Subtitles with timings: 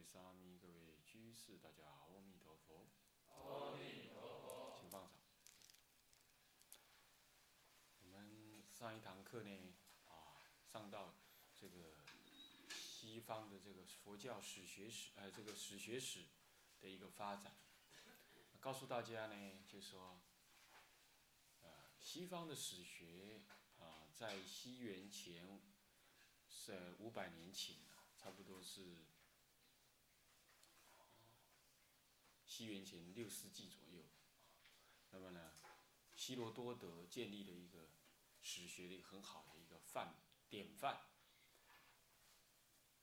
[0.00, 2.88] 位沙弥、各位居士，大家好，阿弥陀佛。
[3.28, 4.74] 阿弥陀佛。
[4.80, 5.12] 请放掌。
[8.00, 9.74] 我们上一堂课呢，
[10.08, 10.40] 啊，
[10.72, 11.16] 上到
[11.54, 11.98] 这个
[12.70, 16.24] 西方的这个佛教史学史，呃，这个史学史
[16.80, 17.54] 的一个发展，
[18.58, 20.18] 告诉大家呢，就说，
[21.60, 21.68] 呃，
[22.00, 23.42] 西方的史学
[23.78, 25.60] 啊，在西元前
[26.48, 28.96] 是五百年前啊，差不多是
[32.60, 34.04] 西元前六世纪左右。
[35.12, 35.52] 那么呢，
[36.14, 37.88] 希罗多德建立了一个
[38.42, 40.14] 史学的一个很好的一个范
[40.50, 41.00] 典范。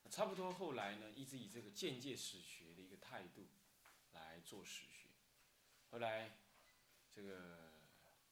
[0.08, 3.48] 差不多后来呢，一直以这个间接史学的一个态度
[4.12, 5.08] 来做史学。
[5.90, 6.38] 后来
[7.12, 7.72] 这个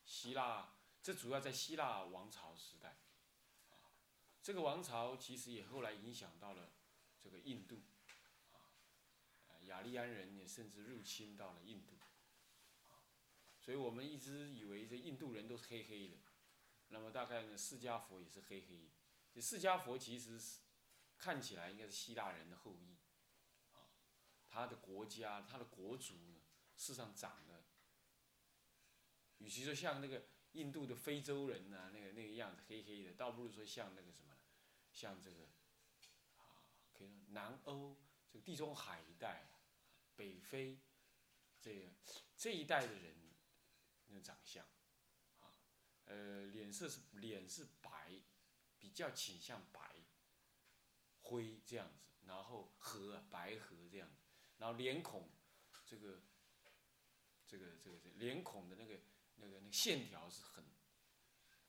[0.04, 2.98] 希腊，这主要在希腊王朝时代，
[4.44, 6.70] 这个王朝其实也后来影响到了
[7.20, 7.82] 这个印度，
[9.76, 11.98] 雅利安人也甚至入侵到了印度。
[13.60, 16.16] 所以我们一直以为这印度人都是黑黑的，
[16.88, 18.90] 那么大概呢，释迦佛也是黑黑的。
[19.34, 20.60] 这释迦佛其实是
[21.18, 22.96] 看起来应该是希腊人的后裔，
[24.48, 26.40] 他的国家、他的国族呢，
[26.76, 27.64] 事实上长得，
[29.38, 34.32] 与其说像那个印度的非洲人呐、那个那个样子黑黑的，倒不如说像那个什么，
[34.92, 35.42] 像这个，
[36.38, 36.64] 啊，
[36.94, 37.96] 可以说南欧
[38.30, 39.50] 这个地中海一带、
[40.16, 40.80] 北非
[41.60, 41.92] 这个
[42.36, 43.14] 这一代的人。
[44.08, 44.64] 那长相，
[45.40, 45.50] 啊，
[46.04, 48.22] 呃，脸色是脸是白，
[48.78, 49.96] 比较倾向白、
[51.22, 54.22] 灰这样子，然后和白和这样子，
[54.58, 55.28] 然后脸孔，
[55.84, 56.22] 这个，
[57.48, 59.00] 这个这个这个脸孔的那个
[59.34, 60.64] 那个那个线条是很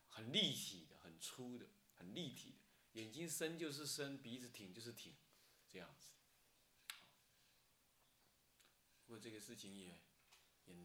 [0.09, 1.65] 很立体的，很粗的，
[1.95, 5.15] 很立体的，眼睛深就是深，鼻子挺就是挺，
[5.67, 6.11] 这样子。
[9.07, 9.99] 不过这个事情也，
[10.65, 10.75] 也。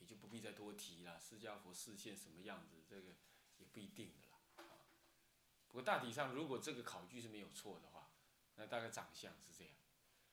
[0.00, 1.18] 也就不必再多提了。
[1.18, 3.16] 释迦佛视线什么样子，这个
[3.56, 4.38] 也不一定的啦。
[4.54, 4.86] 啊，
[5.66, 8.12] 不过大体上，如果这个考据是没有错的话，
[8.54, 9.74] 那大概长相是这样。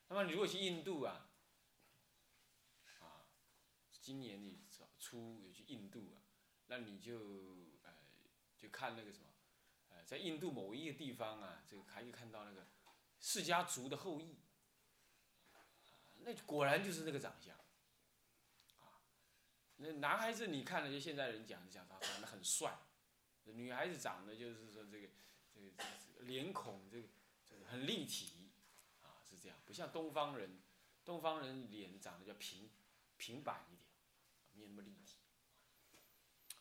[0.08, 1.32] 那么你如果去印度啊，
[3.00, 3.26] 啊，
[3.90, 4.60] 今年你
[5.00, 6.22] 初有去印度啊，
[6.68, 7.92] 那你就呃
[8.60, 9.26] 就看那个什么，
[9.90, 12.68] 呃，在印度某一个地方啊，这个还可以看到那个
[13.20, 14.38] 释迦族的后裔，
[16.26, 17.56] 那果然就是那个长相。
[18.80, 19.00] 啊
[19.78, 22.78] 那男孩子你看了，就现在人讲讲他长得很帅，
[23.44, 25.08] 女孩子长得就是说这个
[25.54, 27.08] 这个这个脸孔这个
[27.48, 28.50] 这个很立体，
[29.04, 30.62] 啊是这样，不像东方人，
[31.04, 32.70] 东方人脸长得叫平
[33.18, 33.88] 平板一点，
[34.54, 35.18] 没有那么立体。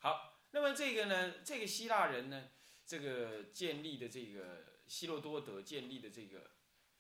[0.01, 2.51] 好，那么这个呢，这个希腊人呢，
[2.85, 6.51] 这个建立的这个希罗多德建立的这个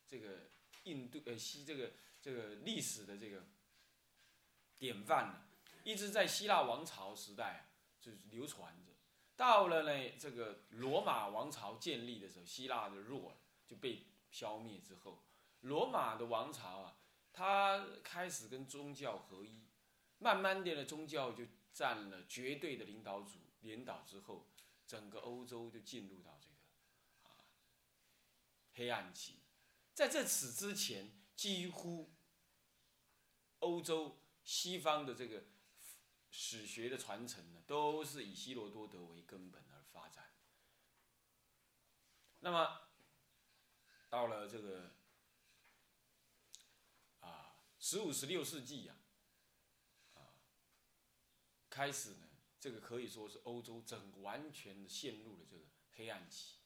[0.06, 0.50] 这个
[0.84, 1.92] 印度呃西这个
[2.24, 3.44] 这个历史的这个
[4.78, 5.42] 典范呢。
[5.82, 7.68] 一直在希腊王朝时代
[8.00, 8.90] 就是流传着，
[9.36, 13.36] 到了呢这个罗马王朝建立的时候，希腊的弱
[13.66, 15.22] 就被消灭之后，
[15.60, 16.96] 罗马的王朝啊，
[17.34, 19.66] 它开始跟宗教合一，
[20.16, 24.48] 慢慢的呢宗教就占了绝对的领导主领导之后，
[24.86, 27.44] 整个欧洲就进入到这个啊
[28.72, 29.40] 黑暗期，
[29.92, 32.14] 在这此之前，几乎
[33.60, 35.44] 欧洲西方的这个。
[36.36, 40.34] 史学的传承呢，都是以希罗多德为根本而发展。
[42.40, 42.88] 那么，
[44.08, 44.96] 到了这个
[47.20, 48.96] 啊十五、十六世纪呀，
[50.14, 50.34] 啊，
[51.70, 56.56] 开始呢，这个可以说是欧洲整完全的陷入了这个黑暗期。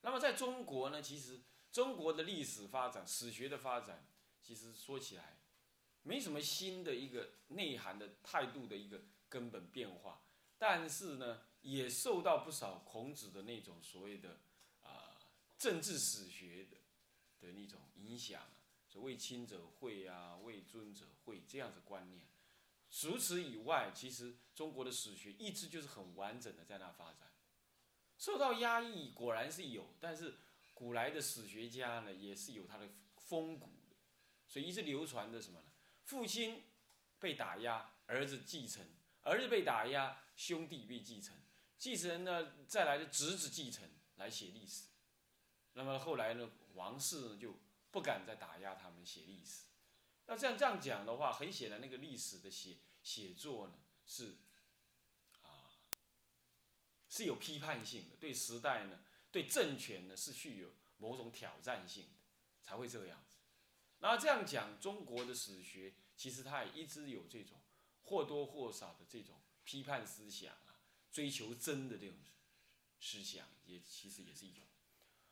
[0.00, 1.40] 那么在中国呢，其实
[1.72, 4.06] 中国的历史发展、史学的发展，
[4.42, 5.34] 其实说起来。
[6.04, 10.22] 没什么新的一个内涵的态度的一个根本变化，
[10.56, 14.38] 但是呢，也受到不少孔子的那种所谓的
[14.82, 15.18] 啊
[15.58, 16.78] 政治史学的
[17.40, 18.42] 的那种影响，
[18.86, 22.26] 所谓亲者讳啊，为尊者讳这样子观念，
[22.90, 27.30] 除此以外，其实中国的史学一直就是很完整的在那发展。
[28.16, 30.38] 受到压抑果然是有，但是
[30.78, 33.96] 古来的史学家呢，也是有他的风骨的，
[34.46, 35.72] 所以一直流传着什么呢？
[36.04, 36.62] 父亲
[37.18, 38.84] 被打压，儿子继承；
[39.22, 41.34] 儿子被打压，兄弟被继承；
[41.76, 44.84] 继承呢，再来的侄子继承来写历史。
[45.72, 47.58] 那么后来呢，王室呢就
[47.90, 49.64] 不敢再打压他们写历史。
[50.26, 53.74] 那这样这样讲的话，很显然那个历史的写写作呢
[54.06, 54.36] 是
[55.42, 55.74] 啊
[57.08, 62.20] 是有批判性的，对时代呢，对政权呢是具有某种挑战性的，
[62.62, 63.36] 才会这样子。
[63.98, 67.60] 那这样讲，中国的史学其实它也一直有这种
[68.02, 70.80] 或多或少的这种批判思想啊，
[71.10, 72.18] 追求真的这种
[73.00, 74.64] 思想，也其实也是有。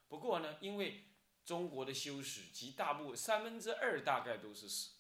[0.09, 1.05] 不过呢，因为
[1.45, 4.91] 中国的修史及大部分三分之二大概都是史，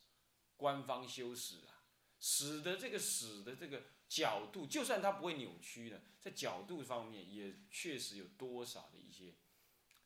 [0.56, 1.84] 官方修史啊，
[2.20, 9.34] 使得这个史的这个角度，就算它不会扭曲呢，在角度方面也确实有多少的一些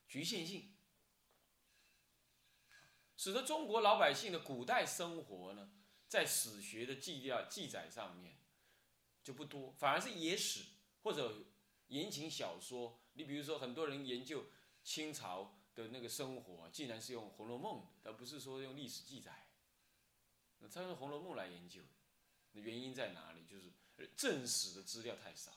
[0.09, 0.73] 局限性，
[3.17, 5.71] 使得中国老百姓的古代生活呢，
[6.09, 8.37] 在史学的记料记载上面
[9.23, 10.65] 就不多，反而是野史
[11.03, 11.45] 或者
[11.89, 13.01] 言情小说。
[13.15, 14.47] 你比如说，很多人研究
[14.83, 15.57] 清朝。
[15.73, 19.47] 的那个生活，竟然是用《红楼梦》，而不是说用历史记载。
[20.59, 21.81] 那他用《红楼梦》来研究，
[22.55, 23.45] 原因在哪里？
[23.49, 23.73] 就是
[24.17, 25.53] 正史的资料太少。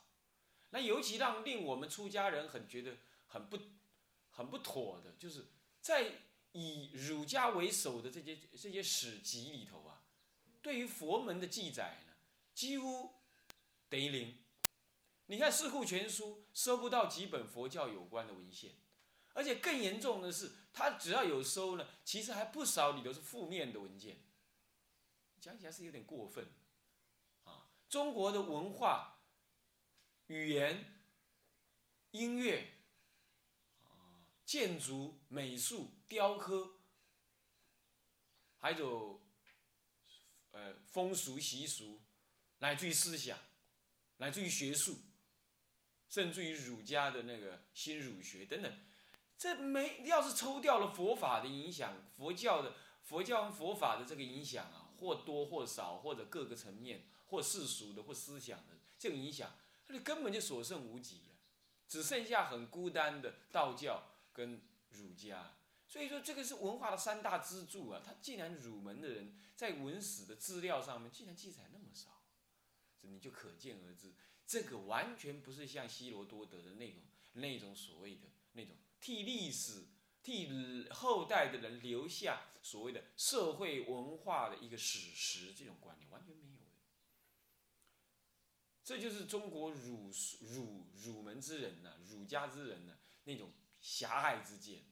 [0.69, 2.97] 那尤其让令我们出家人很觉得
[3.27, 3.59] 很不
[4.31, 5.45] 很不妥的，就是
[5.81, 6.11] 在
[6.51, 10.01] 以儒家为首的这些这些史籍里头啊，
[10.61, 12.13] 对于佛门的记载呢，
[12.53, 13.11] 几乎
[13.89, 14.37] 等于零。
[15.27, 18.71] 你看《四库全书》收不到几本佛教有关的文献。
[19.35, 24.17] 而且更严重的是，他只要有收呢，其实还不少里头是负面的文件，
[25.41, 26.45] 讲起来是有点过分，
[27.93, 29.19] 中国的文化、
[30.25, 30.83] 语言、
[32.09, 32.73] 音乐、
[34.43, 36.79] 建筑、美术、雕刻，
[38.57, 39.21] 还有
[40.53, 42.01] 呃风俗习俗，
[42.57, 43.37] 乃至于思想，
[44.17, 44.97] 乃至于学术，
[46.09, 48.75] 甚至于儒家的那个新儒学等等。
[49.37, 52.73] 这没要是抽掉了佛法的影响，佛教的
[53.03, 59.55] 佛教佛法的这个影响啊，或多或少，或者各个层面，或世俗的，或思想的这个影响，
[59.87, 61.33] 那根本就所剩无几啊，
[61.89, 65.55] 只剩下很孤单的道教跟儒家。
[65.87, 68.03] 所以说，这个是文化的三大支柱啊。
[68.05, 72.21] 他既然儒门的人在文史的资料上面竟然记载那么少，
[73.01, 74.13] 你就可见而知，
[74.45, 77.01] 这个完全不是像希罗多德的那种
[77.33, 78.75] 那种所谓的那种。
[79.01, 79.87] 替历史、
[80.21, 86.42] 替后代的人留下所谓的社会文化的一个史实，这种观念完全。
[88.83, 94.83] 这就是中国儒儒儒门之人呐，儒家之人呢那种狭隘之见。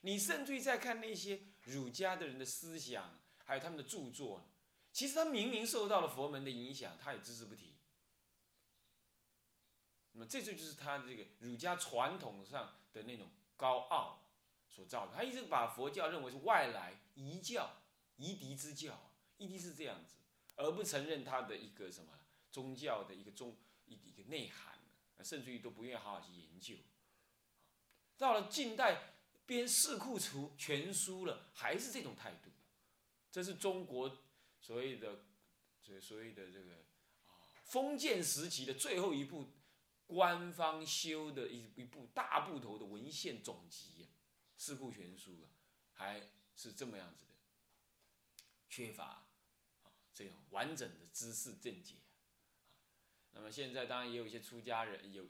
[0.00, 4.48] 你甚至于在看那些儒家的人的思想，还有他们的著作，
[4.92, 7.74] 其实他明明受到了佛门的影响，他也只字不提。
[10.12, 13.28] 那么这就就是他这个儒家传统上的那种。
[13.54, 14.26] 高傲
[14.68, 17.76] 所造的，他一直把佛教认为是外来夷教、
[18.16, 20.16] 夷狄之教，一定是这样子，
[20.56, 22.12] 而不承认他的一个什么
[22.52, 24.78] 宗教的一个宗一一个内涵，
[25.24, 26.76] 甚至于都不愿意好好去研究。
[28.16, 30.16] 到了近代编《四库
[30.56, 32.50] 全书》了，还是这种态度，
[33.32, 34.22] 这是中国
[34.60, 35.24] 所谓的
[35.80, 36.76] 所所谓的这个
[37.26, 39.48] 啊封建时期的最后一部。
[40.04, 44.04] 官方修的一一部大部头的文献总集，
[44.58, 45.48] 《四库全书》啊，
[45.94, 47.32] 还是这么样子的，
[48.68, 49.26] 缺乏啊
[50.12, 51.94] 这种完整的知识正解。
[53.32, 55.26] 那么现在当然也有一些出家人，有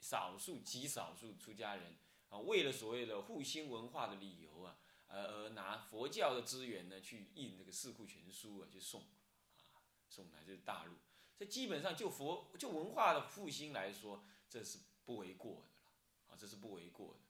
[0.00, 1.96] 少数极少数出家人
[2.28, 4.76] 啊，为了所谓的复兴文化的理由啊，
[5.06, 10.94] 而而拿佛教的资源呢去印这个《四库全书》啊，去送啊送来就是大陆。
[11.36, 15.90] 这基本上就佛就文化的复兴来说，这是不为过的了，
[16.28, 17.20] 啊，这是不为过的。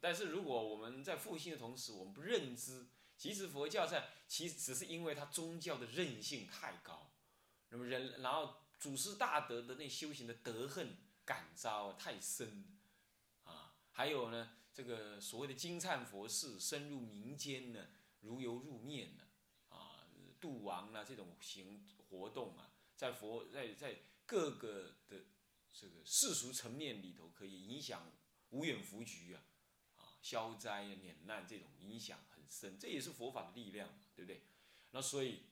[0.00, 7.10] 但是如果我们在复兴的同时，我们不认知，其实佛教在其实只是因为它宗教的韧性太高，
[7.68, 12.64] 那么人然后祖师大德的那修行的德恨感召太深，
[13.44, 17.88] 啊，还有呢这个所谓的金灿佛事深入民间呢，
[18.22, 19.24] 如油入面呢，
[19.68, 20.08] 啊，
[20.40, 22.72] 度亡啊这种行活动啊。
[22.96, 23.96] 在佛在在
[24.26, 25.24] 各个的
[25.72, 28.10] 这个世俗层面里头，可以影响
[28.48, 29.42] 无远弗局啊，
[29.96, 34.42] 啊消灾啊免难这种影响很深，这也是佛法的力量，对不对？
[34.92, 35.42] 那所以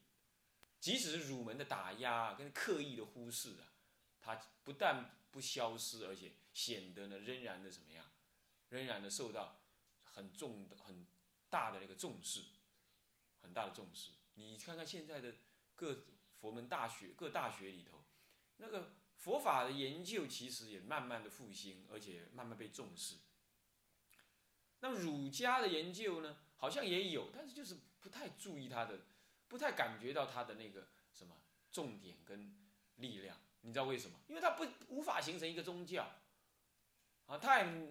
[0.81, 3.73] 即使是儒门的打压跟刻意的忽视啊，
[4.21, 8.05] 它不但不消失，而且显得呢仍然的怎么样，
[8.69, 9.61] 仍然的受到
[10.03, 11.07] 很重的很
[11.51, 12.43] 大的那个重视，
[13.43, 14.13] 很大的重视。
[14.35, 15.35] 你看看现在的
[15.75, 16.05] 各
[16.41, 18.05] 佛门大学各大学里头，
[18.59, 23.17] 那个佛法的研究其实也慢慢的复兴，而且慢慢被重视。
[24.81, 29.01] 那儒家的研究呢，好像也有，但是就是不太注意它的，
[29.49, 31.35] 不太感觉到它的那个什么
[31.73, 32.57] 重点跟
[32.97, 33.37] 力量。
[33.63, 34.17] 你知道为什么？
[34.29, 36.09] 因为它不无法形成一个宗教，
[37.27, 37.91] 啊，它也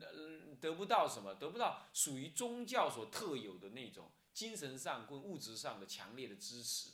[0.61, 6.91] 得不到什么，得不到属于宗教所特有的那种精神上跟物质上的强烈的支持。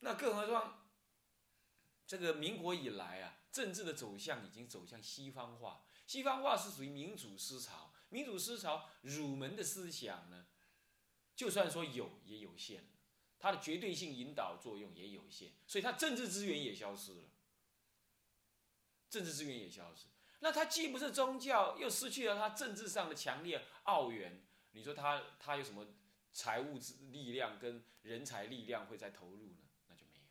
[0.00, 0.86] 那更何况，
[2.06, 5.86] 这个民国以来啊，政治的走向已经走向西方化。
[6.06, 10.46] 西方化是属于民主思潮，民主思潮儒门的思想呢，
[11.36, 12.82] 就算说有也有限，
[13.38, 17.24] 它的绝对性引导作用也有限，所以它政治资源也消失了。
[19.08, 20.06] 政治资源也消失，
[20.40, 24.44] 那它既不是宗教，又失去了它政治上的强烈奥元。
[24.72, 25.86] 你说它它有什么
[26.32, 29.58] 财务之力量跟人才力量会再投入呢？
[29.86, 30.24] 那就没有，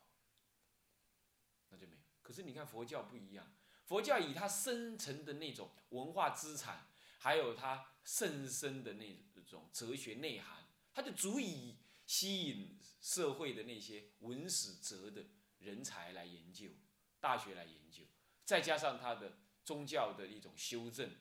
[1.70, 2.02] 那就没有。
[2.22, 3.56] 可是你看佛教不一样。
[3.86, 6.88] 佛教以它深层的那种文化资产，
[7.20, 10.65] 还有它甚深的那种哲学内涵，
[10.96, 11.76] 它就足以
[12.08, 15.26] 吸引社会的那些文史哲的
[15.60, 16.72] 人才来研究，
[17.20, 18.06] 大学来研究，
[18.44, 21.16] 再加上它的宗教的一种修正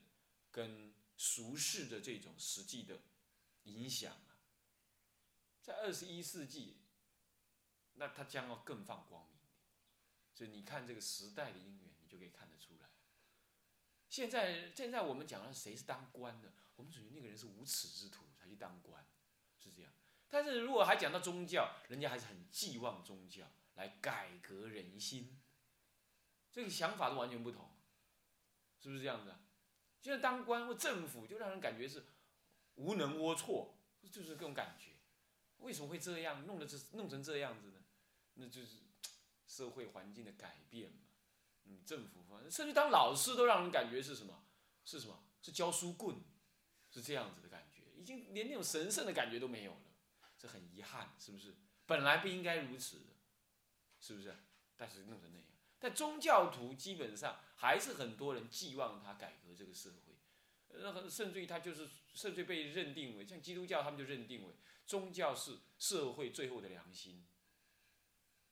[0.51, 3.03] 跟俗世的这种实际的
[3.65, 4.41] 影响啊，
[5.61, 6.79] 在二十一世纪，
[7.95, 9.41] 那它将要更放光明。
[10.33, 11.91] 所以你看这个时代的因缘。
[12.05, 12.91] 你就可以看得出来。
[14.11, 19.05] 现在现在我们讲了谁是当官的，我们属于那个人是无耻之徒才去当官，
[19.65, 19.91] 是这样。
[20.29, 23.45] 但是如果还讲到宗教，人家还是很寄望宗教
[23.75, 25.41] 来改革人心，
[26.53, 27.71] 这个想法都完全不同，
[28.79, 29.35] 是不是这样子？
[30.01, 32.05] 就像当官或政府就让人感觉是
[32.75, 33.71] 无能龌龊，
[34.11, 34.91] 就是这种感觉。
[35.59, 37.83] 为什么会这样弄得这弄成这样子呢？
[38.35, 38.79] 那就是
[39.47, 40.99] 社会环境的改变嘛。
[41.65, 44.45] 嗯，政府方甚至当老师都让人感觉是什么？
[44.85, 45.25] 是什么？
[45.41, 46.17] 是教书棍，
[46.91, 47.74] 是这样子的感觉，
[48.05, 49.81] 已经连那种神圣的感觉都没有了，
[50.37, 51.55] 这很遗憾，是不是？
[51.87, 53.01] 本来不应该如此，
[53.99, 54.37] 是不是？
[54.77, 60.19] 但是弄成那样，但宗教徒基本上还是很多人寄望他改革这个社会，
[60.69, 64.55] 呃，甚至于他就是甚至被认定为像基督教，他们就认定为
[64.87, 67.25] 宗教是社会最后的良心，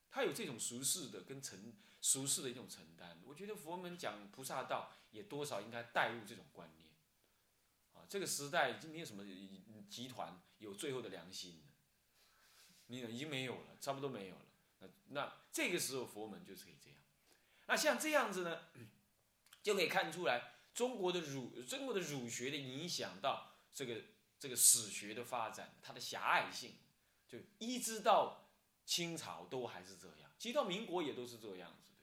[0.09, 1.75] 他有这种俗世的跟成。
[2.05, 6.82] 俗世的一种承担，我觉得佛门讲菩萨道也多少应该带入这种观念，
[8.13, 9.23] 这个时代已经没有什么
[9.89, 11.63] 集团有最后的良心，
[12.85, 14.45] 你已经没有了，差不多没有了。
[14.77, 16.99] 那那这个时候佛门就是可以这样。
[17.65, 18.65] 那像这样子呢，
[19.63, 24.03] 就可以看出来中国的儒中国的儒学的影响到这个
[24.39, 26.75] 这个史学的发展，它的狭隘性，
[27.27, 28.47] 就一直到
[28.85, 31.97] 清朝都还是这样，其实到民国也都是这样子的。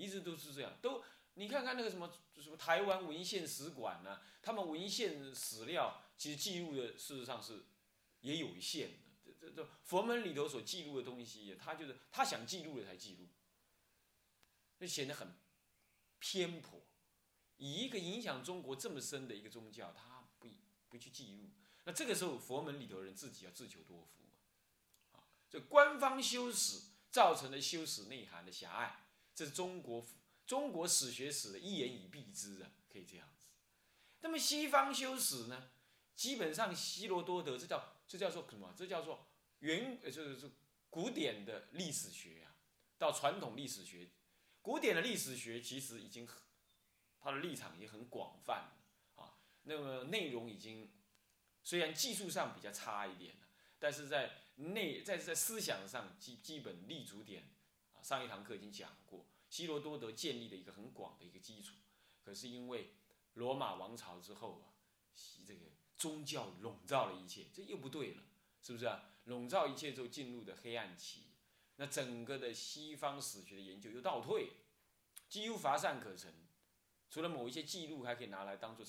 [0.00, 1.02] 一直都是这样，都
[1.34, 4.20] 你看看那个什么什么台湾文献史馆呢？
[4.42, 7.64] 他们文献史料其实记录的事实上是
[8.20, 8.98] 也有限的。
[9.24, 13.28] 这这这佛门里头所记录的东西，他就是他想记录的才记录，
[14.78, 15.34] 就显得很
[16.18, 16.80] 偏颇。
[17.56, 20.48] 以一个影响中国这么深的一个宗教，他不
[20.88, 21.50] 不去记录，
[21.84, 25.24] 那这个时候佛门里头人自己要自求多福啊！
[25.48, 29.06] 这官方修史造成了修史内涵的狭隘。
[29.34, 30.04] 这是中国
[30.46, 33.46] 中国史学史的一言以蔽之啊，可以这样子。
[34.20, 35.70] 那么西方修史呢，
[36.14, 38.74] 基本上希罗多德这叫这叫做什么？
[38.76, 39.26] 这叫做
[39.60, 40.50] 原呃就是
[40.90, 42.56] 古典的历史学啊，
[42.98, 44.08] 到传统历史学，
[44.62, 46.28] 古典的历史学其实已经
[47.20, 49.36] 它的立场已经很广泛了啊。
[49.62, 50.90] 那么内容已经
[51.62, 53.34] 虽然技术上比较差一点
[53.78, 57.50] 但是在内在在思想上基基本立足点
[57.92, 58.02] 啊。
[58.02, 61.76] 上一堂课已经讲过，希罗多德建立的一个很广的一个基础，
[62.24, 62.96] 可是因为
[63.34, 64.74] 罗马王朝之后啊，
[65.46, 68.22] 这个宗教笼罩了一切，这又不对了，
[68.64, 69.12] 是不是啊？
[69.26, 71.28] 笼罩一切之后进入的黑暗期，
[71.76, 74.54] 那整个的西方史学的研究又倒退，
[75.28, 76.34] 几乎乏善可陈。
[77.08, 78.84] 除了某一些记录还可以拿来当做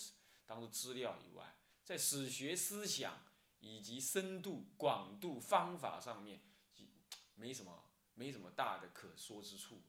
[0.47, 3.21] 当做资料以外，在史学思想
[3.59, 6.41] 以及深度、广度、方法上面，
[7.35, 7.83] 没什么。
[8.17, 9.83] 没什么大的可说之处，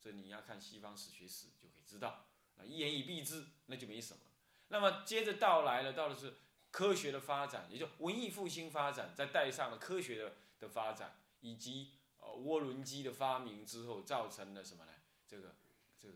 [0.00, 2.26] 所以你要看西方史学史就可以知道，
[2.56, 4.20] 啊，一言以蔽之，那就没什么。
[4.68, 6.36] 那么接着到来了，到的是
[6.70, 14.92] 科学的发展，也就文艺复兴发展，再带上了科学的的发展，以及呃涡轮机的发明之后，造成了什么呢？
[15.28, 15.54] 这个
[16.00, 16.14] 这个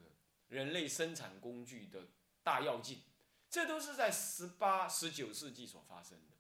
[0.49, 2.07] 人类生产工具的
[2.43, 3.03] 大跃进，
[3.51, 6.35] 这都是在十八、十九世纪所发生的。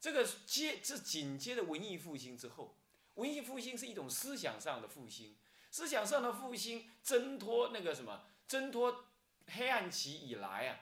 [0.00, 2.76] 这个接这紧接着文艺复兴之后，
[3.14, 5.36] 文艺复兴是一种思想上的复兴，
[5.70, 9.06] 思想上的复兴挣脱那个什么，挣脱
[9.48, 10.80] 黑暗期以来啊，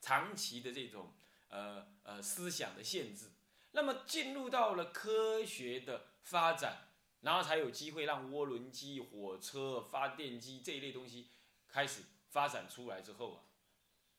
[0.00, 1.12] 长期的这种
[1.48, 3.32] 呃呃思想的限制，
[3.72, 6.88] 那么进入到了科学的发展，
[7.20, 11.28] 然后才有机会让涡轮机、火车、发电机这一类东西
[11.66, 13.44] 开始发展出来之后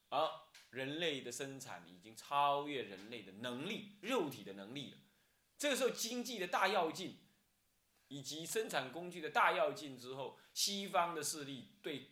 [0.09, 0.29] 啊，而
[0.71, 4.97] 人类的生产已经超越人类的能力，肉体的能力了。
[5.57, 7.17] 这个时候，经济的大跃进，
[8.07, 12.09] 以及生产工具的大跃进之后，西方的势力对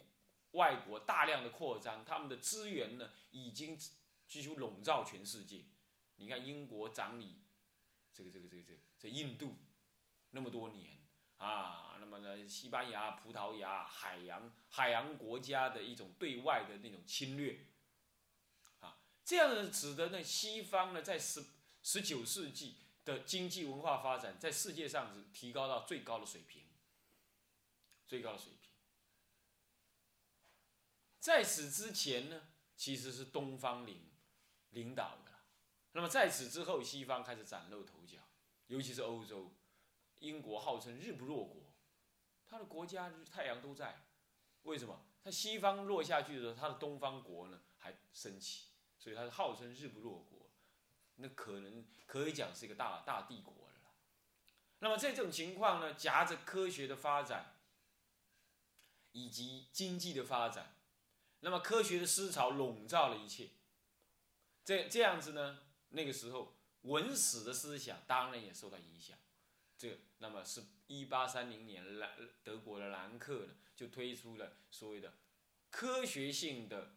[0.52, 3.78] 外国大量的扩张，他们的资源呢，已经
[4.28, 5.66] 几乎笼罩全世界。
[6.16, 7.42] 你看，英国掌理
[8.14, 8.64] 这个这个这个
[9.00, 9.58] 这个印度
[10.32, 11.00] 那么多年
[11.38, 17.68] 啊，那么呢，西班牙、葡萄牙海洋海洋国家的一种对外的那种侵略
[18.80, 19.00] 啊。
[19.26, 21.44] 这样呢，使得呢，西方呢，在十
[21.82, 26.64] 十九世纪的经济文化发展，在世界上是提高到最高的水平，
[28.08, 28.72] 最高的水平。
[31.20, 34.12] 在此之前呢，其实是东方领
[34.70, 35.32] 领导的，
[35.94, 38.20] 那么在此之后，西方开始崭露头角，
[38.68, 39.54] 尤其是欧洲，
[40.20, 41.74] 英国号称日不落国，
[42.46, 44.06] 他的国家太阳都在，
[44.64, 45.06] 为什么？
[45.24, 48.68] 他西方落下去的时候，他的东方国呢还升起。
[48.96, 50.43] 所以它是号称日不落国，
[51.16, 53.60] 那可能可以讲是一个大大帝国了。
[54.80, 57.56] 那么这种情况呢，夹着科学的发展
[59.14, 60.76] 以及经济的发展，
[61.40, 63.50] 那么科学的思潮笼罩了一切。
[64.66, 69.18] 这这样子呢，那个时候文史的思想当然也受到影响。
[69.78, 72.12] 这那么是一八三零年，兰
[72.44, 75.14] 德国的兰克呢就推出了所谓的
[75.70, 76.96] 科学性的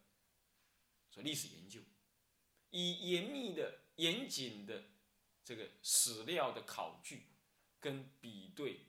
[1.11, 1.81] 说历史研究。
[2.71, 4.85] 以严密的、严谨的
[5.45, 7.27] 这个史料的考据
[7.81, 8.87] 跟比对，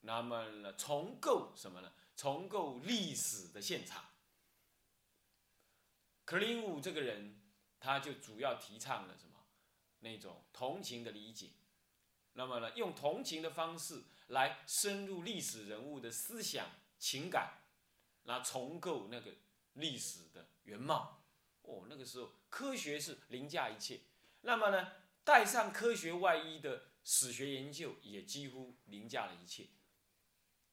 [0.00, 1.92] 那么呢，重构什么呢？
[2.16, 4.04] 重构历史的现场。
[6.24, 7.40] 克林伍这个人，
[7.78, 9.32] 他就主要提倡了什么？
[10.00, 11.50] 那种同情的理解。
[12.32, 17.62] 那么呢，用同情的方式来深入历史人物的思想情感，
[18.24, 19.32] 来重构那个
[19.74, 21.22] 历史的原貌。
[21.62, 24.00] 哦，那个时候科学是凌驾一切，
[24.46, 24.92] 那么呢，
[25.24, 29.66] 带上科学外衣的史学研究也几乎凌驾了一切。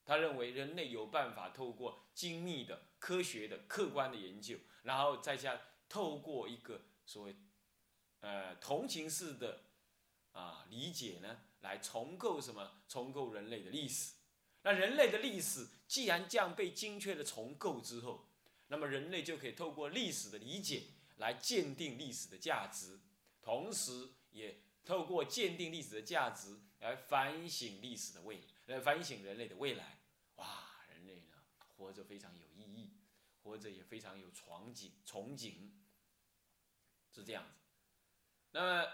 [0.06, 5.60] 他认为人类有办法透过精密的科学的客观的研究，然后再加
[5.90, 7.36] 透过一个所谓
[8.20, 9.64] 呃同情式的
[10.34, 12.84] 啊理解呢，来重构什么？
[12.88, 14.14] 重构人类的历史。
[14.62, 18.30] 那人类的历史既然这样被精确的重构之后，
[18.68, 20.84] 那么人类就可以透过历史的理解
[21.18, 23.00] 来鉴定历史的价值，
[23.44, 30.00] 同时也透过鉴定历史的价值来反省历史的未来，来反省人类的未来。
[30.38, 31.34] 哇，人类呢，
[31.76, 32.94] 活着非常有意义，
[33.44, 35.70] 活着也非常有憧憬，憧憬
[37.12, 37.60] 是这样子。
[38.52, 38.92] 那么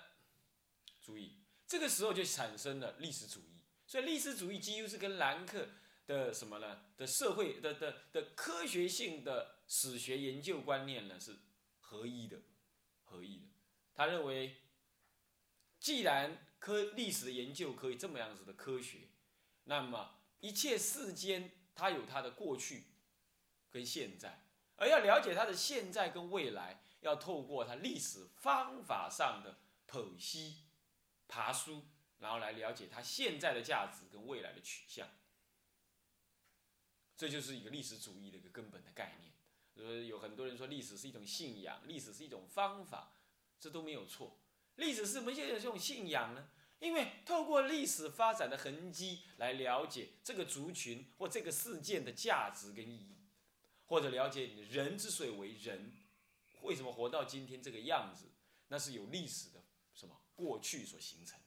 [1.02, 5.70] 注意，这个时候就产生了历史主义，所以历史主义几乎是跟兰克
[6.08, 6.86] 的什么呢？
[6.98, 9.58] 的社会的的的科学性的。
[9.72, 11.38] 史学研究观念呢是
[11.78, 12.42] 合一的，
[13.04, 13.46] 合一的。
[14.00, 14.56] 他认为，
[15.78, 19.10] 既然科历史的研究可以这么样子的科学，
[19.66, 22.86] 那么一切世间它有它的过去
[23.70, 24.46] 跟现在，
[24.78, 30.64] 而要了解它的现在跟未来，要透过它历史方法上的剖析、
[31.28, 31.84] 爬书，
[32.20, 35.10] 然后来了解它现在的价值跟未来的取向。
[37.18, 39.34] 这就是一个历史主义的一个根本的概念。
[39.76, 43.12] 呃，有很多人说历史是一种信仰，历史是一种方法，
[43.60, 44.40] 这都没有错。
[44.76, 46.50] 历史是什么现在这种信仰呢？
[46.80, 53.18] 因为透过历史发展的痕迹来了解这个族群或这个事件的价值跟意义，
[53.86, 55.92] 或者了解你人之所以为人，
[56.62, 58.28] 为什么活到今天这个样子，
[58.70, 59.62] 那是有历史的
[59.94, 61.46] 什么过去所形成的，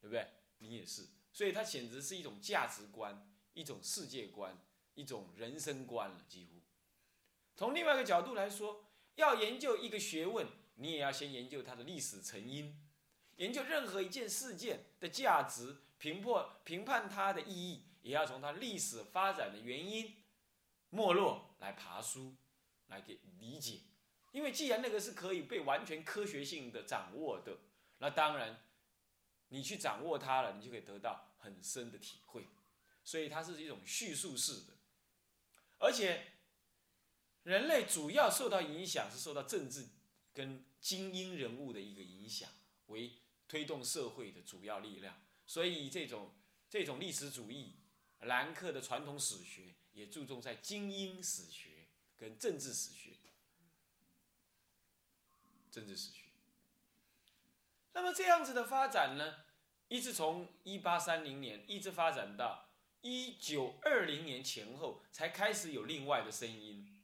[0.00, 0.26] 对不对？
[0.58, 4.58] 你也是，所以它简直是一种价值观、一种世界观、
[4.94, 6.60] 一种人生观了，几乎。
[7.54, 12.80] 从另外一个角度来说，要研究一个学问，你也要先研究它的历史成因，
[13.36, 20.22] 研究任何一件事件的价值，评破评判它的意义，也要从它历史发展的原因、
[20.90, 22.36] 没落来爬书，
[22.86, 23.80] 来给理解。
[24.32, 27.58] 因为既然那个是可以被完全科学性的掌握的，
[27.98, 28.62] 那当然，
[29.48, 31.46] 你去掌握它了，你就可以得到很。
[31.46, 32.44] 很深的体会，
[33.04, 34.72] 所以它是一种叙述式的，
[35.78, 36.32] 而且
[37.44, 39.86] 人类主要受到影响是受到政治
[40.36, 42.50] 跟精英人物的一个影响
[42.88, 43.10] 为
[43.48, 46.34] 推动社会的主要力量，所以这种
[46.68, 47.72] 这种历史主义，
[48.20, 51.86] 兰克的传统史学也注重在精英史学
[52.18, 53.12] 跟政治史学，
[55.70, 56.26] 政治史学。
[57.94, 59.36] 那么这样子的发展呢，
[59.88, 62.68] 一直从一八三零年一直发展到
[63.00, 67.02] 一九二零年前后，才开始有另外的声音。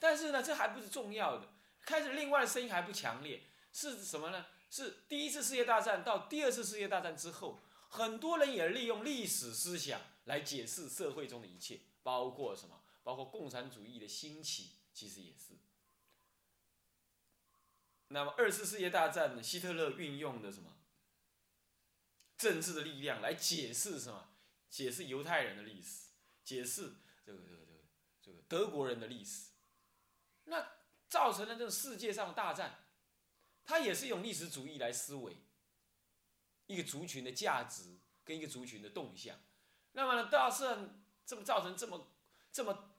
[0.00, 1.48] 但是呢，这还不是重要的，
[1.84, 3.42] 开始另外的声音还不强烈，
[3.72, 4.46] 是什么呢？
[4.70, 12.82] 是第一次世界大战到第二次世界大战之后，很多人也利用历史思想来解释社会中的一切，包括什么？
[13.02, 15.58] 包括共产主义的兴起，其实也是。
[18.08, 19.42] 那么二次世界大战呢？
[19.42, 20.76] 希特勒运用的什么
[22.38, 24.28] 政治的力量来解释什么？
[24.70, 26.06] 解释犹太人的历史，
[26.44, 26.94] 解释
[27.26, 27.78] 这个这个这个
[28.22, 29.50] 这个德国人的历史，
[30.44, 30.66] 那
[31.12, 32.86] 造成了这个世界上的大战，
[33.66, 35.36] 它也是用历史主义来思维
[36.68, 39.38] 一个族群的价值跟一个族群的动向。
[39.92, 42.16] 那么呢，大圣这么造成这么
[42.50, 42.94] 这么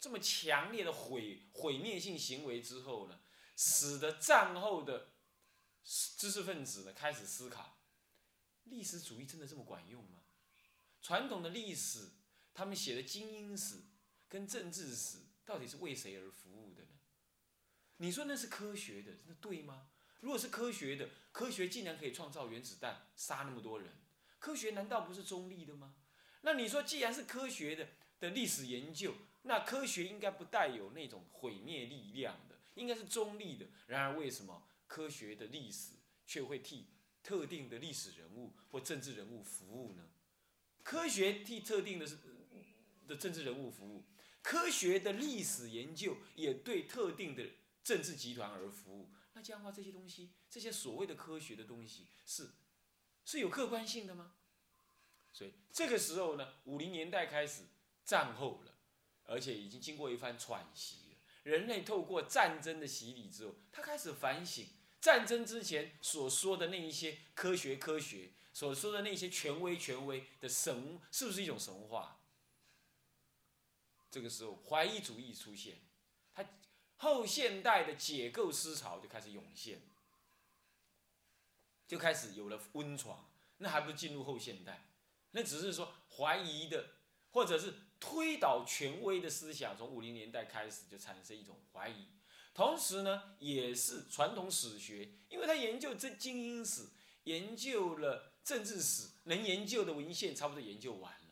[0.00, 3.20] 这么强烈的毁毁灭性行为之后呢？
[3.56, 5.12] 使得战后的
[5.84, 7.78] 知识分子呢开始思考：
[8.64, 10.24] 历史主义真的这么管用吗？
[11.00, 12.14] 传统的历史，
[12.52, 13.84] 他们写的精英史
[14.28, 16.93] 跟政治史，到底是为谁而服务的呢？
[17.98, 19.88] 你说那是科学的，那对吗？
[20.20, 23.92] 如果是科学的，科学竟然可以创造原子弹，杀那么多人，
[24.38, 25.94] 科学难道不是中立的吗？
[26.42, 27.88] 那你说，既然是科学的
[28.20, 32.54] 的历史研究，那科学应该不带有那种毁灭力量的。
[32.74, 33.66] 应该是中立的。
[33.86, 35.92] 然而，为什么科学的历史
[36.26, 36.88] 却会替
[37.22, 40.08] 特定的历史人物或政治人物服务呢？
[40.82, 42.18] 科学替特定的是
[43.06, 44.04] 的政治人物服务，
[44.42, 47.44] 科学的历史研究也对特定的
[47.84, 49.12] 政治集团而服务。
[49.34, 52.50] 那这样的话，这些东西，这些所谓的科学的东西，是
[53.24, 54.34] 是有客观性的吗？
[55.32, 57.64] 所以这个时候呢，五零年代开始
[58.04, 58.74] 战后了，
[59.24, 61.16] 而且已经经过一番喘息了。
[61.42, 64.66] 人类透过战争的洗礼之后，他开始反省
[65.00, 72.20] 战争之前所说的那一些科学科学所说的那些权威权威的神是不是一种神话？
[74.10, 75.78] 这个时候怀疑主义出现，
[77.04, 79.80] 后现代的解构思潮就开始涌现，
[81.86, 83.30] 就开始有了温床。
[83.58, 84.88] 那还不是进入后现代，
[85.30, 86.90] 那只是说怀疑的，
[87.30, 87.74] 或者是。
[88.00, 92.08] 推倒权威的思想，从五零年代开始就产生一种怀疑，
[92.52, 96.86] 同时呢，也是传统史学，因为他研究这精英史，
[97.22, 101.28] 研究了政治史，能研究的文献差不多研究完了，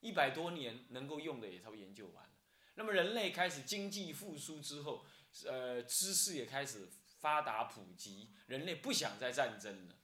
[0.00, 2.30] 一百多年能够用的也差不多研究完了。
[2.76, 5.04] 那么人类开始经济复苏之后，
[5.46, 9.94] 呃，知识也开始发达普及，人类不想再战争了，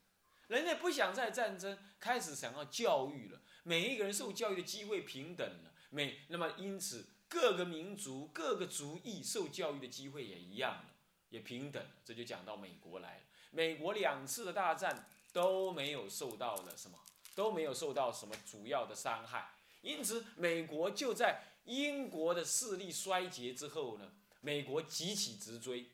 [0.49, 5.73] 人类不想再战争，开始想要教育了，每一个人受教育的机会平等了。
[5.91, 10.95] 美，那么因此各个民族、各个族裔受教育的机会也一样了，
[11.29, 11.91] 也平等了。
[12.05, 13.25] 这就讲到美国来了。
[13.51, 16.99] 美国两次的大战都没有受到了什么，
[17.35, 19.53] 都没有受到什么主要的伤害。
[19.83, 25.91] 因此，美国就在英国的势力衰竭之后呢，美国急起直追，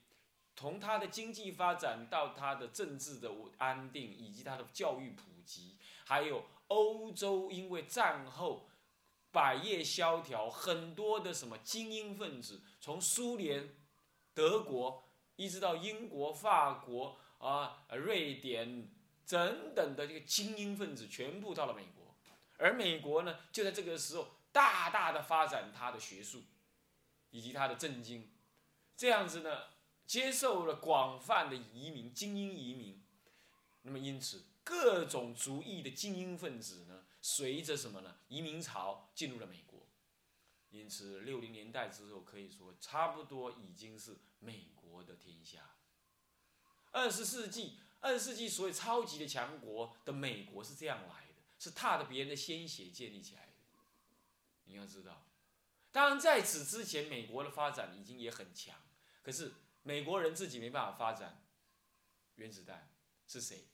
[0.54, 8.68] 从它的经济发展到它的政治的安定，以及它的教育普及，还有欧洲因为战后。
[9.32, 13.68] 百业萧条，很多的什么精英分子，从苏联、
[14.32, 15.04] 德国
[15.34, 18.88] 一直到英国、法国啊、瑞典
[19.28, 22.16] 等等的这个精英分子，全部到了美国。
[22.56, 26.42] 而美国呢，就在这个时候大大的发展它的学术，
[27.28, 28.30] 以及它的政经，
[28.96, 29.66] 这样子呢，
[30.06, 33.04] 接受了广泛的移民，精英移民。
[33.82, 37.04] 那么因此，各种族裔的精英分子呢？
[37.20, 38.16] 随着什么呢？
[38.28, 39.86] 移民潮进入了美国，
[40.70, 45.76] 因此六零年代之后，可以说差不多已经是美国的天下。
[46.92, 53.52] 二十世纪，二十世纪所谓超级的强国的美国是这样来的，是踏着别人的鲜血建立起来的。
[54.64, 55.26] 你要知道，
[55.92, 58.76] 当然在此之前，美国的发展已经也很强，
[59.26, 61.42] 可是美国人自己没办法发展
[62.36, 62.88] 原子弹，
[63.26, 63.66] 是谁？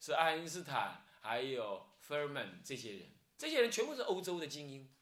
[0.00, 1.92] 是爱因斯坦，还有。
[2.06, 4.94] Ferman 这些人，这些人全部是欧洲的精英，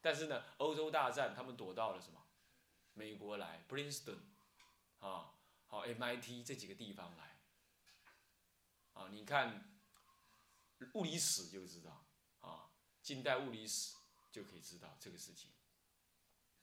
[0.00, 2.20] 但是呢，欧洲大战他们躲到了什么？
[2.92, 4.18] 美国来，Princeton，
[4.98, 5.34] 啊，
[5.68, 7.40] 好 MIT 这几个地方来，
[8.94, 9.80] 啊，你看，
[10.94, 12.04] 物理史就知道
[12.40, 13.94] 啊，近代物理史
[14.32, 15.52] 就可以知道这个事情。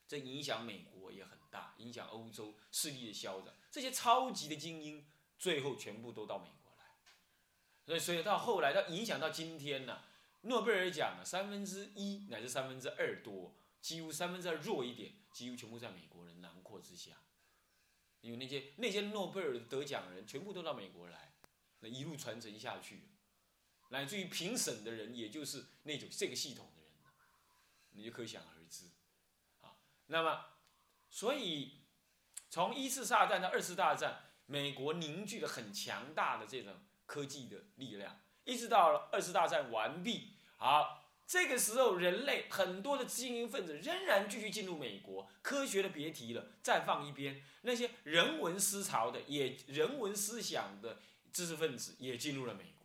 [0.08, 3.54] 这影响美国也很大，影响欧洲势力的消长。
[3.70, 5.06] 这些超级的精英，
[5.38, 6.86] 最后全部都到美国来。
[7.86, 10.02] 所以，所以到后来，到影响到今天呢，
[10.42, 17.12] 诺贝尔奖三分之一乃至三分之二多，几乎三分之二弱一点，几乎全部在美国人囊括之下。
[18.22, 21.34] 因为那些那些诺贝尔得奖人全部都到美国来，
[21.82, 23.04] 那一路传承下去，
[23.90, 26.92] 乃至于评审的人，也就是那种这个系统的人，
[27.92, 28.57] 你就可想而知。
[30.08, 30.46] 那么，
[31.10, 31.84] 所以
[32.50, 36.74] 从一次大战到二次大战，美国凝聚了很强大的这种
[37.06, 51.00] 科技的力量，一直到了二次大战完毕，好，这个时候人类很多的精英分子仍然继续进入美国，科学的别提了，再放一边，那些人文思潮的也人文思想的
[51.34, 52.77] 知识分子也进入了美国。